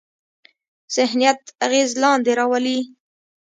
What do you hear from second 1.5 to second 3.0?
اغېز لاندې راولي.